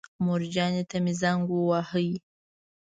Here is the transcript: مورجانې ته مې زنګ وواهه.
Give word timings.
مورجانې 0.25 0.83
ته 0.89 0.97
مې 1.03 1.13
زنګ 1.21 1.45
وواهه. 1.51 2.01